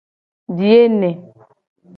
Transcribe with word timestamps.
Biye 0.55 0.83
ne. 0.99 1.11